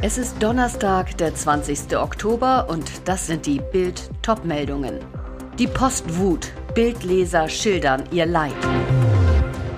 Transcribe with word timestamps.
Es 0.00 0.16
ist 0.16 0.40
Donnerstag, 0.40 1.18
der 1.18 1.34
20. 1.34 1.96
Oktober 1.96 2.68
und 2.70 2.88
das 3.06 3.26
sind 3.26 3.46
die 3.46 3.60
Bild 3.72 4.08
Topmeldungen. 4.22 5.00
Die 5.58 5.66
Post 5.66 6.16
wut, 6.16 6.52
Bildleser 6.72 7.48
schildern 7.48 8.04
ihr 8.12 8.24
Leid. 8.24 8.54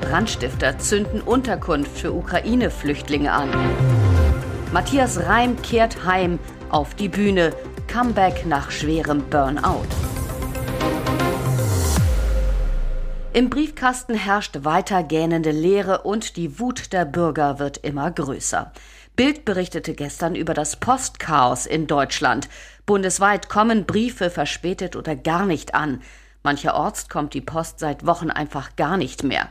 Brandstifter 0.02 0.79
zünden 0.79 1.23
Unterkunft 1.23 1.96
für 1.96 2.12
Ukraine-Flüchtlinge 2.12 3.33
an. 3.33 3.48
Matthias 4.74 5.24
Reim 5.24 5.56
kehrt 5.62 6.05
heim 6.05 6.38
auf 6.68 6.95
die 6.95 7.09
Bühne. 7.09 7.55
Comeback 7.88 8.45
nach 8.45 8.71
schwerem 8.71 9.23
Burnout. 9.30 9.87
Im 13.32 13.49
Briefkasten 13.49 14.15
herrscht 14.15 14.65
weiter 14.65 15.02
gähnende 15.02 15.51
Leere 15.51 16.02
und 16.02 16.37
die 16.37 16.59
Wut 16.59 16.93
der 16.93 17.07
Bürger 17.07 17.59
wird 17.59 17.79
immer 17.79 18.10
größer. 18.10 18.73
Bild 19.21 19.45
berichtete 19.45 19.93
gestern 19.93 20.35
über 20.35 20.54
das 20.54 20.76
Postchaos 20.76 21.66
in 21.66 21.87
Deutschland. 21.87 22.49
Bundesweit 22.87 23.51
kommen 23.51 23.85
Briefe 23.85 24.30
verspätet 24.30 24.96
oder 24.96 25.15
gar 25.15 25.45
nicht 25.45 25.74
an. 25.74 26.01
Mancherorts 26.43 27.10
kommt 27.10 27.35
die 27.35 27.43
Post 27.43 27.80
seit 27.80 28.07
Wochen 28.07 28.30
einfach 28.30 28.77
gar 28.77 28.96
nicht 28.96 29.23
mehr. 29.23 29.51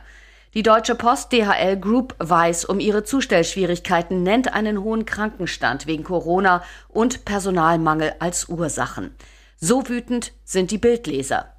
Die 0.54 0.64
Deutsche 0.64 0.96
Post 0.96 1.30
DHL 1.30 1.76
Group 1.76 2.16
weiß 2.18 2.64
um 2.64 2.80
ihre 2.80 3.04
Zustellschwierigkeiten, 3.04 4.24
nennt 4.24 4.52
einen 4.52 4.82
hohen 4.82 5.06
Krankenstand 5.06 5.86
wegen 5.86 6.02
Corona 6.02 6.64
und 6.88 7.24
Personalmangel 7.24 8.14
als 8.18 8.48
Ursachen. 8.48 9.14
So 9.56 9.88
wütend 9.88 10.32
sind 10.42 10.72
die 10.72 10.78
Bildleser. 10.78 11.54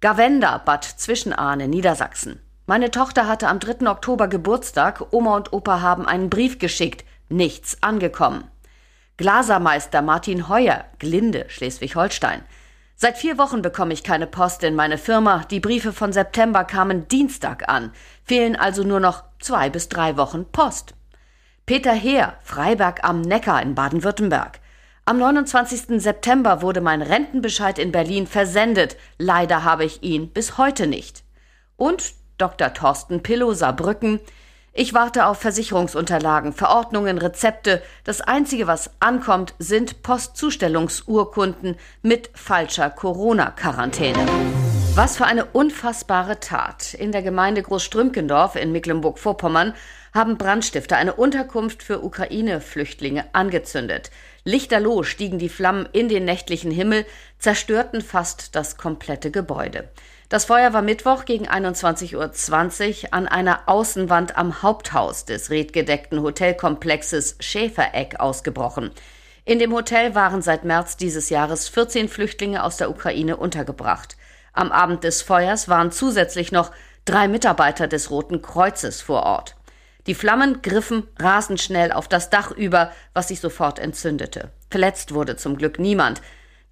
Gavenda, 0.00 0.58
Bad 0.58 0.82
Zwischenahne, 0.82 1.68
Niedersachsen. 1.68 2.40
Meine 2.66 2.90
Tochter 2.90 3.28
hatte 3.28 3.46
am 3.46 3.60
3. 3.60 3.88
Oktober 3.88 4.26
Geburtstag. 4.26 5.12
Oma 5.12 5.36
und 5.36 5.52
Opa 5.52 5.82
haben 5.82 6.04
einen 6.04 6.30
Brief 6.30 6.58
geschickt. 6.58 7.04
Nichts 7.28 7.82
angekommen. 7.82 8.50
Glasermeister 9.16 10.02
Martin 10.02 10.48
Heuer, 10.48 10.84
Glinde, 10.98 11.46
Schleswig-Holstein. 11.48 12.42
Seit 12.96 13.18
vier 13.18 13.38
Wochen 13.38 13.62
bekomme 13.62 13.92
ich 13.92 14.02
keine 14.02 14.26
Post 14.26 14.62
in 14.62 14.74
meine 14.74 14.98
Firma. 14.98 15.44
Die 15.50 15.60
Briefe 15.60 15.92
von 15.92 16.12
September 16.12 16.64
kamen 16.64 17.08
Dienstag 17.08 17.68
an. 17.68 17.92
Fehlen 18.24 18.56
also 18.56 18.82
nur 18.84 19.00
noch 19.00 19.24
zwei 19.40 19.68
bis 19.68 19.88
drei 19.88 20.16
Wochen 20.16 20.44
Post. 20.46 20.94
Peter 21.66 21.92
Heer, 21.92 22.34
Freiberg 22.42 23.04
am 23.04 23.20
Neckar 23.20 23.62
in 23.62 23.74
Baden-Württemberg. 23.74 24.60
Am 25.06 25.18
29. 25.18 26.00
September 26.00 26.62
wurde 26.62 26.80
mein 26.80 27.02
Rentenbescheid 27.02 27.78
in 27.78 27.92
Berlin 27.92 28.26
versendet. 28.26 28.96
Leider 29.18 29.64
habe 29.64 29.84
ich 29.84 30.02
ihn 30.02 30.30
bis 30.30 30.56
heute 30.56 30.86
nicht. 30.86 31.24
Und 31.76 32.14
Dr. 32.38 32.72
Thorsten 32.72 33.22
Pillow, 33.22 33.52
Saarbrücken. 33.54 34.20
Ich 34.76 34.92
warte 34.92 35.26
auf 35.26 35.38
Versicherungsunterlagen, 35.38 36.52
Verordnungen, 36.52 37.18
Rezepte. 37.18 37.80
Das 38.02 38.20
Einzige, 38.20 38.66
was 38.66 38.90
ankommt, 38.98 39.54
sind 39.60 40.02
Postzustellungsurkunden 40.02 41.76
mit 42.02 42.30
falscher 42.34 42.90
Corona-Quarantäne. 42.90 44.18
Was 44.96 45.16
für 45.16 45.26
eine 45.26 45.44
unfassbare 45.44 46.40
Tat. 46.40 46.92
In 46.94 47.12
der 47.12 47.22
Gemeinde 47.22 47.62
Großstrümkendorf 47.62 48.56
in 48.56 48.72
Mecklenburg-Vorpommern 48.72 49.74
haben 50.12 50.38
Brandstifter 50.38 50.96
eine 50.96 51.14
Unterkunft 51.14 51.84
für 51.84 52.02
Ukraine-Flüchtlinge 52.02 53.26
angezündet. 53.32 54.10
Lichterloh 54.42 55.04
stiegen 55.04 55.38
die 55.38 55.48
Flammen 55.48 55.88
in 55.92 56.08
den 56.08 56.24
nächtlichen 56.24 56.72
Himmel, 56.72 57.06
zerstörten 57.38 58.00
fast 58.00 58.56
das 58.56 58.76
komplette 58.76 59.30
Gebäude. 59.30 59.88
Das 60.34 60.46
Feuer 60.46 60.72
war 60.72 60.82
Mittwoch 60.82 61.26
gegen 61.26 61.46
21.20 61.46 62.16
Uhr 63.04 63.14
an 63.14 63.28
einer 63.28 63.68
Außenwand 63.68 64.36
am 64.36 64.64
Haupthaus 64.64 65.24
des 65.24 65.50
redgedeckten 65.50 66.22
Hotelkomplexes 66.22 67.36
Schäfereck 67.38 68.18
ausgebrochen. 68.18 68.90
In 69.44 69.60
dem 69.60 69.72
Hotel 69.72 70.16
waren 70.16 70.42
seit 70.42 70.64
März 70.64 70.96
dieses 70.96 71.30
Jahres 71.30 71.68
14 71.68 72.08
Flüchtlinge 72.08 72.64
aus 72.64 72.78
der 72.78 72.90
Ukraine 72.90 73.36
untergebracht. 73.36 74.16
Am 74.52 74.72
Abend 74.72 75.04
des 75.04 75.22
Feuers 75.22 75.68
waren 75.68 75.92
zusätzlich 75.92 76.50
noch 76.50 76.72
drei 77.04 77.28
Mitarbeiter 77.28 77.86
des 77.86 78.10
Roten 78.10 78.42
Kreuzes 78.42 79.02
vor 79.02 79.22
Ort. 79.22 79.54
Die 80.08 80.16
Flammen 80.16 80.62
griffen 80.62 81.06
rasend 81.16 81.60
schnell 81.60 81.92
auf 81.92 82.08
das 82.08 82.30
Dach 82.30 82.50
über, 82.50 82.90
was 83.12 83.28
sich 83.28 83.38
sofort 83.38 83.78
entzündete. 83.78 84.50
Verletzt 84.68 85.14
wurde 85.14 85.36
zum 85.36 85.56
Glück 85.56 85.78
niemand. 85.78 86.20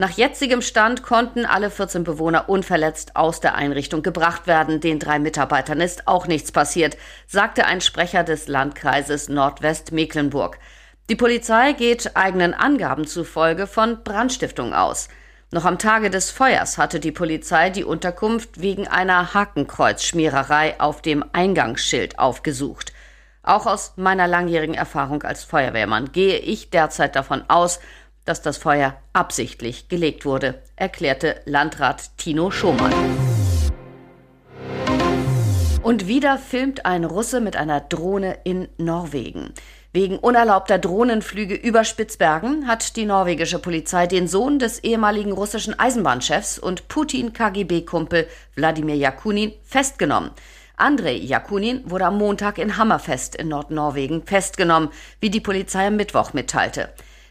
Nach 0.03 0.11
jetzigem 0.11 0.63
Stand 0.63 1.05
konnten 1.05 1.47
alle 1.47 1.71
14 1.71 2.03
Bewohner 2.03 2.49
unverletzt 2.49 3.15
aus 3.15 3.39
der 3.39 3.55
Einrichtung 3.55 4.03
gebracht 4.03 4.49
werden. 4.49 4.81
Den 4.81 4.99
drei 4.99 5.21
Mitarbeitern 5.21 5.81
ist 5.81 6.09
auch 6.09 6.27
nichts 6.27 6.51
passiert, 6.51 6.97
sagte 7.29 7.67
ein 7.67 7.81
Sprecher 7.81 8.25
des 8.25 8.49
Landkreises 8.49 9.29
Nordwestmecklenburg. 9.29 10.59
Die 11.09 11.15
Polizei 11.15 11.73
geht 11.75 12.17
eigenen 12.17 12.53
Angaben 12.53 13.07
zufolge 13.07 13.69
von 13.69 14.03
Brandstiftung 14.03 14.75
aus. 14.75 15.09
Noch 15.53 15.67
am 15.67 15.79
Tage 15.79 16.11
des 16.11 16.33
Feuers 16.33 16.79
hatte 16.79 16.99
die 16.99 17.13
Polizei 17.13 17.71
die 17.71 17.85
Unterkunft 17.85 18.61
wegen 18.61 18.89
einer 18.89 19.35
Hakenkreuzschmiererei 19.35 20.81
auf 20.81 21.01
dem 21.01 21.25
Eingangsschild 21.33 22.19
aufgesucht. 22.19 22.93
Auch 23.45 23.67
aus 23.67 23.95
meiner 23.97 24.29
langjährigen 24.29 24.75
Erfahrung 24.75 25.23
als 25.25 25.43
Feuerwehrmann 25.43 26.13
gehe 26.13 26.39
ich 26.39 26.71
derzeit 26.71 27.17
davon 27.17 27.43
aus, 27.49 27.81
dass 28.25 28.43
das 28.43 28.57
Feuer 28.57 28.97
absichtlich 29.13 29.89
gelegt 29.89 30.25
wurde, 30.25 30.63
erklärte 30.77 31.41
Landrat 31.45 32.17
Tino 32.19 32.51
Schomann. 32.51 32.93
Und 35.83 36.07
wieder 36.07 36.39
filmt 36.39 36.87
ein 36.87 37.05
Russe 37.05 37.41
mit 37.41 37.57
einer 37.57 37.81
Drohne 37.81 38.39
in 38.45 38.69
Norwegen. 38.79 39.53
Wegen 39.95 40.19
unerlaubter 40.19 40.79
Drohnenflüge 40.79 41.55
über 41.55 41.85
Spitzbergen 41.85 42.67
hat 42.67 42.97
die 42.97 43.05
norwegische 43.05 43.59
Polizei 43.59 44.07
den 44.07 44.27
Sohn 44.27 44.59
des 44.59 44.79
ehemaligen 44.79 45.33
russischen 45.33 45.79
Eisenbahnchefs 45.79 46.59
und 46.59 46.89
Putin-KGB-Kumpel 46.89 48.27
Wladimir 48.55 48.97
Jakunin 48.97 49.53
festgenommen. 49.65 50.31
Andrei 50.77 51.17
Jakunin 51.17 51.83
wurde 51.91 52.07
am 52.07 52.17
Montag 52.17 52.57
in 52.57 52.79
Hammerfest 52.79 53.35
in 53.35 53.49
Nordnorwegen 53.49 54.23
festgenommen, 54.25 54.89
wie 55.21 55.29
die 55.31 55.41
Polizei 55.41 55.89
am 55.89 55.97
Mittwoch 55.97 56.33
mitteilte. 56.33 56.89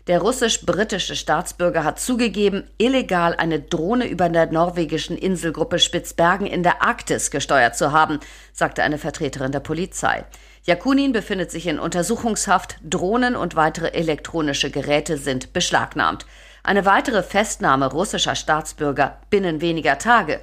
Der 0.08 0.20
russisch-britische 0.20 1.16
Staatsbürger 1.16 1.84
hat 1.84 2.00
zugegeben, 2.00 2.64
illegal 2.80 3.36
eine 3.36 3.60
Drohne 3.60 4.08
über 4.08 4.30
der 4.30 4.52
norwegischen 4.52 5.16
Inselgruppe 5.16 5.78
Spitzbergen 5.78 6.48
in 6.48 6.64
der 6.64 6.82
Arktis 6.82 7.30
gesteuert 7.30 7.78
zu 7.78 7.92
haben, 7.92 8.20
sagte 8.52 8.82
eine 8.82 8.98
Vertreterin 8.98 9.52
der 9.52 9.60
Polizei. 9.60 10.26
Jakunin 10.64 11.12
befindet 11.12 11.52
sich 11.52 11.68
in 11.68 11.78
Untersuchungshaft, 11.78 12.78
Drohnen 12.84 13.36
und 13.36 13.56
weitere 13.56 13.90
elektronische 13.90 14.72
Geräte 14.72 15.18
sind 15.18 15.54
beschlagnahmt. 15.54 16.26
Eine 16.64 16.86
weitere 16.86 17.22
Festnahme 17.22 17.92
russischer 17.92 18.36
Staatsbürger 18.36 19.20
binnen 19.30 19.62
weniger 19.62 20.00
Tage. 20.00 20.40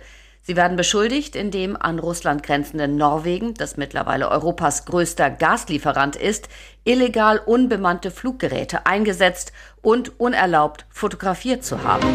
Sie 0.48 0.56
werden 0.56 0.78
beschuldigt, 0.78 1.36
in 1.36 1.50
dem 1.50 1.76
an 1.76 1.98
Russland 1.98 2.42
grenzenden 2.42 2.96
Norwegen, 2.96 3.52
das 3.52 3.76
mittlerweile 3.76 4.30
Europas 4.30 4.86
größter 4.86 5.28
Gaslieferant 5.28 6.16
ist, 6.16 6.48
illegal 6.84 7.38
unbemannte 7.44 8.10
Fluggeräte 8.10 8.86
eingesetzt 8.86 9.52
und 9.82 10.18
unerlaubt 10.18 10.86
fotografiert 10.88 11.64
zu 11.64 11.82
haben. 11.82 12.08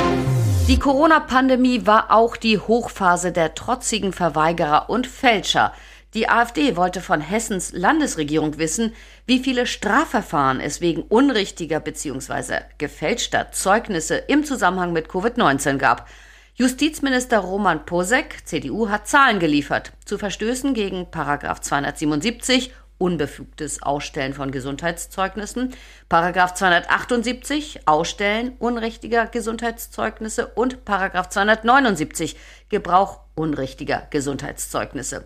Die 0.68 0.80
Corona-Pandemie 0.80 1.86
war 1.86 2.10
auch 2.10 2.36
die 2.36 2.58
Hochphase 2.58 3.32
der 3.32 3.54
trotzigen 3.54 4.14
Verweigerer 4.14 4.90
und 4.90 5.06
Fälscher. 5.06 5.72
Die 6.16 6.28
AfD 6.28 6.76
wollte 6.76 7.02
von 7.02 7.22
Hessens 7.22 7.72
Landesregierung 7.72 8.58
wissen, 8.58 8.96
wie 9.28 9.38
viele 9.38 9.68
Strafverfahren 9.68 10.60
es 10.60 10.82
wegen 10.82 11.04
unrichtiger 11.04 11.80
bzw. 11.80 12.62
gefälschter 12.80 13.52
Zeugnisse 13.52 14.16
im 14.16 14.44
Zusammenhang 14.44 14.92
mit 14.92 15.08
Covid-19 15.08 15.78
gab. 15.78 16.08
Justizminister 16.56 17.40
Roman 17.40 17.84
Posek, 17.84 18.46
CDU, 18.46 18.88
hat 18.88 19.08
Zahlen 19.08 19.40
geliefert 19.40 19.92
zu 20.06 20.20
Verstößen 20.20 20.76
gegen 20.76 21.10
Paragraph 21.10 21.62
277 21.62 22.72
unbefugtes 23.00 23.82
Ausstellen 23.82 24.36
von 24.36 24.52
Gesundheitszeugnissen, 24.52 25.74
Paragraph 26.10 26.54
278 26.54 27.88
Ausstellen 27.88 28.54
unrichtiger 28.60 29.26
Gesundheitszeugnisse 29.26 30.46
und 30.46 30.86
Paragraph 30.86 31.30
279 31.30 32.36
Gebrauch 32.70 33.22
unrichtiger 33.34 34.06
Gesundheitszeugnisse. 34.12 35.26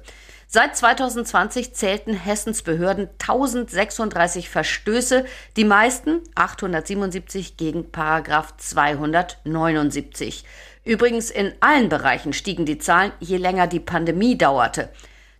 Seit 0.49 0.77
2020 0.77 1.73
zählten 1.73 2.13
Hessens 2.13 2.61
Behörden 2.61 3.09
1036 3.19 4.49
Verstöße, 4.49 5.25
die 5.57 5.65
meisten 5.65 6.21
877 6.35 7.57
gegen 7.57 7.91
Paragraph 7.91 8.55
279. 8.55 10.45
Übrigens 10.87 11.29
in 11.29 11.51
allen 11.59 11.89
Bereichen 11.89 12.31
stiegen 12.31 12.65
die 12.65 12.77
Zahlen, 12.77 13.11
je 13.19 13.35
länger 13.35 13.67
die 13.67 13.81
Pandemie 13.81 14.37
dauerte. 14.37 14.87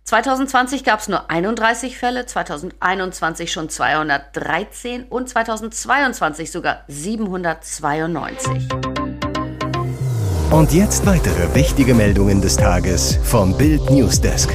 2020 0.04 0.84
gab 0.84 1.00
es 1.00 1.08
nur 1.08 1.30
31 1.30 1.96
Fälle, 1.96 2.26
2021 2.26 3.50
schon 3.50 3.70
213 3.70 5.04
und 5.04 5.26
2022 5.30 6.50
sogar 6.50 6.84
792. 6.88 8.68
Und 10.50 10.74
jetzt 10.74 11.06
weitere 11.06 11.54
wichtige 11.54 11.94
Meldungen 11.94 12.42
des 12.42 12.58
Tages 12.58 13.18
vom 13.22 13.56
Bild 13.56 13.90
Newsdesk. 13.90 14.54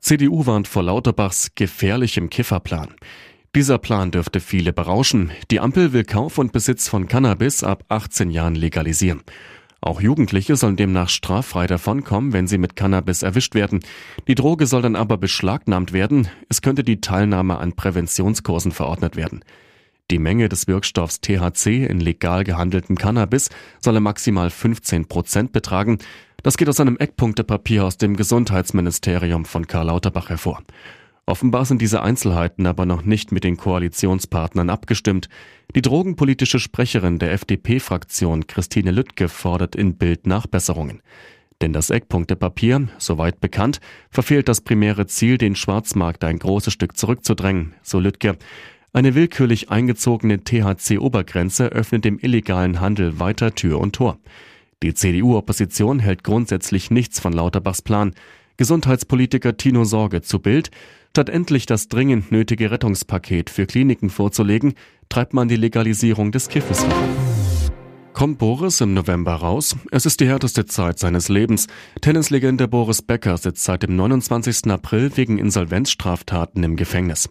CDU 0.00 0.44
warnt 0.44 0.68
vor 0.68 0.82
Lauterbachs 0.82 1.48
gefährlichem 1.54 2.28
Kifferplan. 2.28 2.94
Dieser 3.56 3.78
Plan 3.78 4.10
dürfte 4.10 4.40
viele 4.40 4.74
berauschen. 4.74 5.30
Die 5.50 5.60
Ampel 5.60 5.94
will 5.94 6.04
Kauf 6.04 6.36
und 6.36 6.52
Besitz 6.52 6.88
von 6.88 7.08
Cannabis 7.08 7.64
ab 7.64 7.84
18 7.88 8.28
Jahren 8.28 8.54
legalisieren. 8.54 9.22
Auch 9.80 9.98
Jugendliche 10.02 10.56
sollen 10.56 10.76
demnach 10.76 11.08
straffrei 11.08 11.66
davonkommen, 11.66 12.34
wenn 12.34 12.46
sie 12.46 12.58
mit 12.58 12.76
Cannabis 12.76 13.22
erwischt 13.22 13.54
werden. 13.54 13.80
Die 14.28 14.34
Droge 14.34 14.66
soll 14.66 14.82
dann 14.82 14.94
aber 14.94 15.16
beschlagnahmt 15.16 15.94
werden. 15.94 16.28
Es 16.50 16.60
könnte 16.60 16.84
die 16.84 17.00
Teilnahme 17.00 17.56
an 17.56 17.72
Präventionskursen 17.72 18.72
verordnet 18.72 19.16
werden. 19.16 19.42
Die 20.10 20.18
Menge 20.18 20.50
des 20.50 20.66
Wirkstoffs 20.66 21.22
THC 21.22 21.86
in 21.86 22.00
legal 22.00 22.44
gehandeltem 22.44 22.98
Cannabis 22.98 23.48
solle 23.80 24.00
maximal 24.00 24.50
15 24.50 25.06
Prozent 25.06 25.52
betragen. 25.52 25.96
Das 26.42 26.58
geht 26.58 26.68
aus 26.68 26.78
einem 26.78 26.98
Eckpunktepapier 26.98 27.86
aus 27.86 27.96
dem 27.96 28.18
Gesundheitsministerium 28.18 29.46
von 29.46 29.66
Karl 29.66 29.86
Lauterbach 29.86 30.28
hervor. 30.28 30.60
Offenbar 31.28 31.64
sind 31.64 31.82
diese 31.82 32.02
Einzelheiten 32.02 32.66
aber 32.66 32.86
noch 32.86 33.04
nicht 33.04 33.32
mit 33.32 33.42
den 33.42 33.56
Koalitionspartnern 33.56 34.70
abgestimmt. 34.70 35.28
Die 35.74 35.82
drogenpolitische 35.82 36.60
Sprecherin 36.60 37.18
der 37.18 37.32
FDP-Fraktion 37.32 38.46
Christine 38.46 38.92
Lüttke 38.92 39.28
fordert 39.28 39.74
in 39.74 39.96
Bild 39.96 40.28
Nachbesserungen. 40.28 41.02
Denn 41.60 41.72
das 41.72 41.90
Eckpunktepapier, 41.90 42.88
soweit 42.98 43.40
bekannt, 43.40 43.80
verfehlt 44.10 44.48
das 44.48 44.60
primäre 44.60 45.06
Ziel, 45.06 45.36
den 45.36 45.56
Schwarzmarkt 45.56 46.22
ein 46.22 46.38
großes 46.38 46.72
Stück 46.72 46.96
zurückzudrängen, 46.96 47.74
so 47.82 47.98
Lüttke. 47.98 48.36
Eine 48.92 49.14
willkürlich 49.14 49.68
eingezogene 49.70 50.44
THC-Obergrenze 50.44 51.66
öffnet 51.66 52.04
dem 52.04 52.18
illegalen 52.20 52.80
Handel 52.80 53.18
weiter 53.18 53.54
Tür 53.54 53.80
und 53.80 53.96
Tor. 53.96 54.18
Die 54.82 54.94
CDU-Opposition 54.94 55.98
hält 55.98 56.22
grundsätzlich 56.22 56.90
nichts 56.90 57.18
von 57.18 57.32
Lauterbachs 57.32 57.82
Plan. 57.82 58.14
Gesundheitspolitiker 58.58 59.56
Tino 59.56 59.84
Sorge 59.84 60.22
zu 60.22 60.38
Bild. 60.38 60.70
Statt 61.16 61.30
endlich 61.30 61.64
das 61.64 61.88
dringend 61.88 62.30
nötige 62.30 62.70
Rettungspaket 62.70 63.48
für 63.48 63.64
Kliniken 63.64 64.10
vorzulegen, 64.10 64.74
treibt 65.08 65.32
man 65.32 65.48
die 65.48 65.56
Legalisierung 65.56 66.30
des 66.30 66.50
Kiffes 66.50 66.84
voran. 66.84 67.08
Kommt 68.12 68.36
Boris 68.36 68.82
im 68.82 68.92
November 68.92 69.32
raus? 69.32 69.74
Es 69.90 70.04
ist 70.04 70.20
die 70.20 70.28
härteste 70.28 70.66
Zeit 70.66 70.98
seines 70.98 71.30
Lebens. 71.30 71.68
Tennislegende 72.02 72.68
Boris 72.68 73.00
Becker 73.00 73.38
sitzt 73.38 73.64
seit 73.64 73.82
dem 73.82 73.96
29. 73.96 74.70
April 74.70 75.10
wegen 75.14 75.38
Insolvenzstraftaten 75.38 76.62
im 76.62 76.76
Gefängnis. 76.76 77.30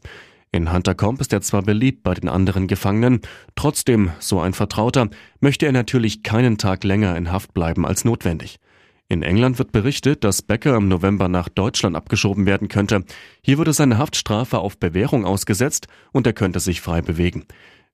In 0.52 0.74
Huntercombe 0.74 1.22
ist 1.22 1.32
er 1.32 1.42
zwar 1.42 1.62
beliebt 1.62 2.02
bei 2.02 2.16
den 2.16 2.28
anderen 2.28 2.66
Gefangenen, 2.66 3.22
trotzdem, 3.54 4.10
so 4.18 4.40
ein 4.40 4.54
Vertrauter, 4.54 5.10
möchte 5.42 5.68
er 5.68 5.74
natürlich 5.74 6.24
keinen 6.24 6.58
Tag 6.58 6.84
länger 6.84 7.16
in 7.16 7.32
Haft 7.32 7.54
bleiben 7.54 7.86
als 7.86 8.04
notwendig. 8.04 8.58
In 9.08 9.22
England 9.22 9.60
wird 9.60 9.72
berichtet, 9.72 10.24
dass 10.24 10.42
Becker 10.42 10.76
im 10.76 10.88
November 10.88 11.28
nach 11.28 11.48
Deutschland 11.48 11.96
abgeschoben 11.96 12.48
werden 12.48 12.70
könnte. 12.70 13.04
Hier 13.44 13.60
würde 13.60 13.72
seine 13.72 14.00
Haftstrafe 14.00 14.58
auf 14.58 14.80
Bewährung 14.80 15.26
ausgesetzt 15.26 15.88
und 16.12 16.26
er 16.26 16.34
könnte 16.34 16.60
sich 16.60 16.82
frei 16.82 17.02
bewegen. 17.02 17.46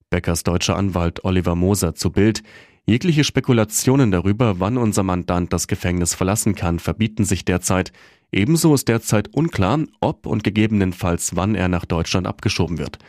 Beckers 0.09 0.43
deutscher 0.43 0.77
Anwalt 0.77 1.25
Oliver 1.25 1.55
Moser 1.55 1.95
zu 1.95 2.11
Bild. 2.11 2.43
Jegliche 2.85 3.25
Spekulationen 3.25 4.11
darüber, 4.11 4.59
wann 4.59 4.77
unser 4.77 5.03
Mandant 5.03 5.51
das 5.51 5.67
Gefängnis 5.67 6.13
verlassen 6.15 6.55
kann, 6.55 6.79
verbieten 6.79 7.25
sich 7.25 7.43
derzeit. 7.43 7.91
Ebenso 8.31 8.73
ist 8.73 8.87
derzeit 8.87 9.27
unklar, 9.33 9.79
ob 9.99 10.25
und 10.25 10.45
gegebenenfalls 10.45 11.35
wann 11.35 11.55
er 11.55 11.67
nach 11.67 11.85
Deutschland 11.85 12.25
abgeschoben 12.25 12.77
wird. 12.77 12.99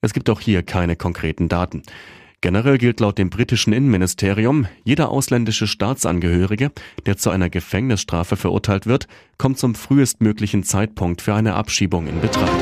Es 0.00 0.12
gibt 0.12 0.28
auch 0.28 0.40
hier 0.40 0.64
keine 0.64 0.96
konkreten 0.96 1.48
Daten. 1.48 1.82
Generell 2.44 2.76
gilt 2.76 3.00
laut 3.00 3.16
dem 3.16 3.30
britischen 3.30 3.72
Innenministerium, 3.72 4.66
jeder 4.84 5.08
ausländische 5.08 5.66
Staatsangehörige, 5.66 6.72
der 7.06 7.16
zu 7.16 7.30
einer 7.30 7.48
Gefängnisstrafe 7.48 8.36
verurteilt 8.36 8.86
wird, 8.86 9.08
kommt 9.38 9.58
zum 9.58 9.74
frühestmöglichen 9.74 10.62
Zeitpunkt 10.62 11.22
für 11.22 11.32
eine 11.32 11.54
Abschiebung 11.54 12.06
in 12.06 12.20
Betracht. 12.20 12.52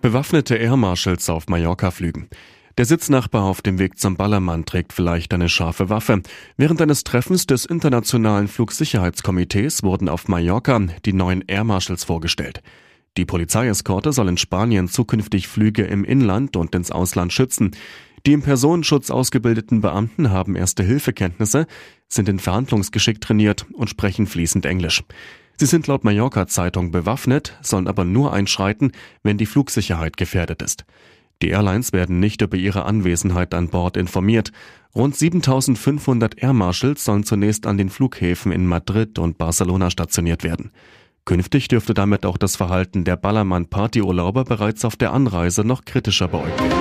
Bewaffnete 0.00 0.56
Air 0.56 0.78
Marshals 0.78 1.28
auf 1.28 1.48
Mallorca 1.48 1.90
flügen. 1.90 2.30
Der 2.78 2.86
Sitznachbar 2.86 3.44
auf 3.44 3.60
dem 3.60 3.78
Weg 3.78 3.98
zum 3.98 4.16
Ballermann 4.16 4.64
trägt 4.64 4.94
vielleicht 4.94 5.34
eine 5.34 5.50
scharfe 5.50 5.90
Waffe. 5.90 6.22
Während 6.56 6.80
eines 6.80 7.04
Treffens 7.04 7.44
des 7.44 7.66
Internationalen 7.66 8.48
Flugsicherheitskomitees 8.48 9.82
wurden 9.82 10.08
auf 10.08 10.28
Mallorca 10.28 10.80
die 11.04 11.12
neuen 11.12 11.44
Air 11.46 11.64
Marshals 11.64 12.04
vorgestellt. 12.04 12.62
Die 13.16 13.24
Polizeieskorte 13.24 14.12
soll 14.12 14.28
in 14.28 14.36
Spanien 14.36 14.88
zukünftig 14.88 15.48
Flüge 15.48 15.84
im 15.84 16.04
Inland 16.04 16.54
und 16.56 16.74
ins 16.74 16.90
Ausland 16.90 17.32
schützen. 17.32 17.70
Die 18.26 18.32
im 18.32 18.42
Personenschutz 18.42 19.10
ausgebildeten 19.10 19.80
Beamten 19.80 20.30
haben 20.30 20.56
erste 20.56 20.82
Hilfekenntnisse, 20.82 21.66
sind 22.08 22.28
in 22.28 22.40
Verhandlungsgeschick 22.40 23.20
trainiert 23.20 23.66
und 23.72 23.88
sprechen 23.88 24.26
fließend 24.26 24.66
Englisch. 24.66 25.04
Sie 25.58 25.66
sind 25.66 25.86
laut 25.86 26.02
Mallorca 26.02 26.48
Zeitung 26.48 26.90
bewaffnet, 26.90 27.56
sollen 27.62 27.86
aber 27.86 28.04
nur 28.04 28.32
einschreiten, 28.32 28.90
wenn 29.22 29.38
die 29.38 29.46
Flugsicherheit 29.46 30.16
gefährdet 30.16 30.60
ist. 30.60 30.84
Die 31.40 31.50
Airlines 31.50 31.92
werden 31.92 32.18
nicht 32.18 32.42
über 32.42 32.56
ihre 32.56 32.84
Anwesenheit 32.84 33.54
an 33.54 33.68
Bord 33.68 33.96
informiert. 33.96 34.50
Rund 34.92 35.14
7500 35.14 36.42
Air 36.42 36.52
Marshals 36.52 37.04
sollen 37.04 37.22
zunächst 37.22 37.64
an 37.64 37.78
den 37.78 37.90
Flughäfen 37.90 38.50
in 38.50 38.66
Madrid 38.66 39.20
und 39.20 39.38
Barcelona 39.38 39.88
stationiert 39.88 40.42
werden. 40.42 40.72
Künftig 41.26 41.68
dürfte 41.68 41.94
damit 41.94 42.26
auch 42.26 42.38
das 42.38 42.56
Verhalten 42.56 43.04
der 43.04 43.16
Ballermann-Partyurlauber 43.16 44.44
bereits 44.44 44.84
auf 44.84 44.96
der 44.96 45.12
Anreise 45.12 45.62
noch 45.62 45.84
kritischer 45.84 46.26
beäugt 46.26 46.60
werden. 46.60 46.75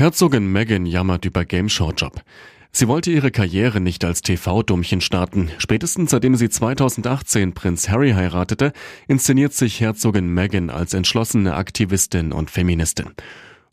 Herzogin 0.00 0.46
Meghan 0.52 0.86
jammert 0.86 1.24
über 1.24 1.44
Gameshow-Job. 1.44 2.22
Sie 2.70 2.86
wollte 2.86 3.10
ihre 3.10 3.32
Karriere 3.32 3.80
nicht 3.80 4.04
als 4.04 4.22
TV-Dummchen 4.22 5.00
starten. 5.00 5.50
Spätestens 5.58 6.12
seitdem 6.12 6.36
sie 6.36 6.48
2018 6.48 7.52
Prinz 7.52 7.88
Harry 7.88 8.12
heiratete, 8.12 8.72
inszeniert 9.08 9.54
sich 9.54 9.80
Herzogin 9.80 10.32
Meghan 10.32 10.70
als 10.70 10.94
entschlossene 10.94 11.56
Aktivistin 11.56 12.30
und 12.30 12.48
Feministin. 12.48 13.06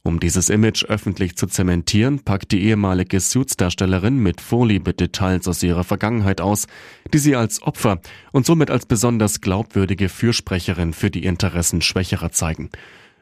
Um 0.02 0.20
dieses 0.20 0.50
Image 0.50 0.86
öffentlich 0.86 1.36
zu 1.36 1.46
zementieren, 1.46 2.24
packt 2.24 2.52
die 2.52 2.64
ehemalige 2.64 3.20
Suits-Darstellerin 3.20 4.18
mit 4.18 4.42
Vorliebe 4.42 4.96
Details 4.96 5.48
aus 5.48 5.62
ihrer 5.62 5.84
Vergangenheit 5.84 6.42
aus, 6.42 6.66
die 7.14 7.20
sie 7.20 7.36
als 7.36 7.62
Opfer 7.62 8.02
und 8.32 8.48
somit 8.48 8.72
als 8.72 8.88
besonders 8.88 9.42
glaubwürdige 9.42 10.10
Fürsprecherin 10.10 10.94
für 10.94 11.12
die 11.12 11.26
Interessen 11.26 11.82
Schwächerer 11.82 12.32
zeigen. 12.32 12.72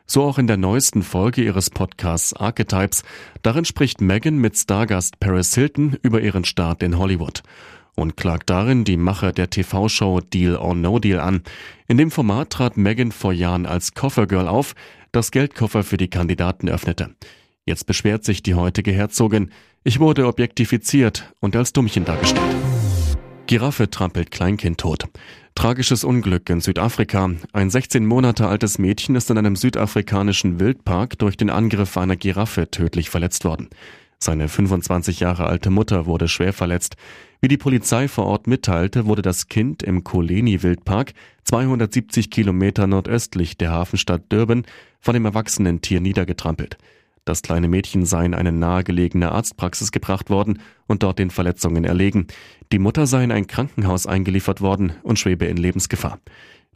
So 0.06 0.24
auch 0.24 0.38
in 0.38 0.48
der 0.48 0.58
neuesten 0.58 1.02
Folge 1.02 1.44
ihres 1.44 1.70
Podcasts 1.70 2.34
Archetypes. 2.34 3.04
Darin 3.42 3.66
spricht 3.66 4.02
Megan 4.02 4.38
mit 4.38 4.58
Stargast 4.58 5.20
Paris 5.20 5.56
Hilton 5.56 5.98
über 6.02 6.22
ihren 6.22 6.46
Start 6.46 6.84
in 6.84 6.98
Hollywood 6.98 7.42
und 7.96 8.18
klagt 8.18 8.50
darin 8.50 8.84
die 8.84 8.98
Macher 8.98 9.32
der 9.32 9.50
TV-Show 9.50 10.20
Deal 10.22 10.58
or 10.58 10.76
No 10.76 11.00
Deal 11.00 11.20
an. 11.20 11.44
In 11.88 11.98
dem 11.98 12.12
Format 12.12 12.50
trat 12.50 12.76
Megan 12.76 13.12
vor 13.12 13.34
Jahren 13.34 13.66
als 13.66 13.94
Koffergirl 13.94 14.48
auf, 14.48 14.76
das 15.12 15.32
Geldkoffer 15.32 15.84
für 15.84 15.98
die 15.98 16.10
Kandidaten 16.10 16.70
öffnete. 16.70 17.16
Jetzt 17.66 17.86
beschwert 17.86 18.26
sich 18.26 18.44
die 18.44 18.56
heutige 18.56 18.92
Herzogin. 18.92 19.52
Ich 19.84 20.00
wurde 20.00 20.28
objektifiziert 20.28 21.34
und 21.40 21.56
als 21.56 21.72
Dummchen 21.72 22.04
dargestellt. 22.04 22.56
Giraffe 23.46 23.90
trampelt 23.90 24.32
Kleinkind 24.32 24.80
tot. 24.80 25.06
Tragisches 25.56 26.04
Unglück 26.04 26.50
in 26.50 26.62
Südafrika. 26.62 27.30
Ein 27.54 27.70
16 27.70 28.06
Monate 28.06 28.48
altes 28.48 28.80
Mädchen 28.80 29.16
ist 29.16 29.30
in 29.30 29.38
einem 29.38 29.56
südafrikanischen 29.56 30.60
Wildpark 30.60 31.18
durch 31.20 31.38
den 31.38 31.52
Angriff 31.52 31.96
einer 31.96 32.16
Giraffe 32.16 32.70
tödlich 32.72 33.10
verletzt 33.10 33.46
worden. 33.46 33.70
Seine 34.20 34.50
25 34.50 35.20
Jahre 35.20 35.46
alte 35.46 35.70
Mutter 35.70 36.06
wurde 36.06 36.28
schwer 36.28 36.54
verletzt. 36.54 36.96
Wie 37.40 37.48
die 37.48 37.58
Polizei 37.58 38.08
vor 38.08 38.26
Ort 38.26 38.48
mitteilte, 38.48 39.06
wurde 39.06 39.22
das 39.22 39.48
Kind 39.48 39.84
im 39.84 40.04
Koleni 40.04 40.64
Wildpark, 40.64 41.14
270 41.44 42.32
Kilometer 42.32 42.88
nordöstlich 42.88 43.56
der 43.56 43.72
Hafenstadt 43.72 44.24
Durban, 44.30 44.66
von 45.00 45.14
dem 45.14 45.26
erwachsenen 45.26 45.82
Tier 45.82 46.02
niedergetrampelt. 46.02 46.78
Das 47.26 47.42
kleine 47.42 47.70
Mädchen 47.70 48.06
sei 48.06 48.26
in 48.26 48.34
eine 48.34 48.52
nahegelegene 48.52 49.32
Arztpraxis 49.32 49.92
gebracht 49.92 50.30
worden 50.30 50.60
und 50.88 51.04
dort 51.04 51.20
den 51.20 51.30
Verletzungen 51.30 51.86
erlegen. 51.86 52.28
Die 52.72 52.80
Mutter 52.80 53.08
sei 53.08 53.24
in 53.24 53.32
ein 53.32 53.48
Krankenhaus 53.48 54.08
eingeliefert 54.08 54.60
worden 54.60 54.94
und 55.04 55.20
schwebe 55.20 55.46
in 55.46 55.58
Lebensgefahr. 55.58 56.20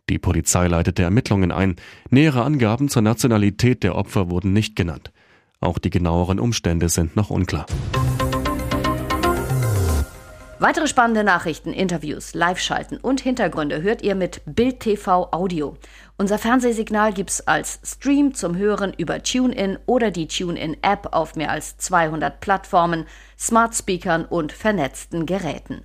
Die 0.10 0.20
Polizei 0.20 0.68
leitete 0.68 1.04
Ermittlungen 1.04 1.52
ein. 1.52 1.76
Nähere 2.10 2.44
Angaben 2.44 2.88
zur 2.88 3.02
Nationalität 3.02 3.84
der 3.84 3.96
Opfer 3.96 4.30
wurden 4.30 4.54
nicht 4.54 4.78
genannt. 4.78 5.12
Auch 5.60 5.80
die 5.80 5.90
genaueren 5.90 6.40
Umstände 6.40 6.88
sind 6.88 7.18
noch 7.18 7.30
unklar. 7.30 7.66
Weitere 10.60 10.88
spannende 10.88 11.24
Nachrichten, 11.24 11.72
Interviews, 11.72 12.34
Live-Schalten 12.34 12.98
und 12.98 13.22
Hintergründe 13.22 13.84
hört 13.84 14.02
ihr 14.02 14.16
mit 14.16 14.42
Bild 14.48 14.80
TV 14.80 15.28
Audio. 15.32 15.78
Unser 16.18 16.40
Fernsehsignal 16.40 17.14
gibt's 17.14 17.42
als 17.42 17.80
Stream 17.84 18.34
zum 18.34 18.58
Hören 18.58 18.92
über 18.98 19.22
TuneIn 19.22 19.78
oder 19.86 20.10
die 20.10 20.28
TuneIn-App 20.28 21.10
auf 21.12 21.36
mehr 21.36 21.52
als 21.52 21.78
200 21.78 22.40
Plattformen, 22.40 23.06
Smart 23.38 23.76
Speakern 23.76 24.26
und 24.26 24.52
vernetzten 24.52 25.28
Geräten. 25.28 25.84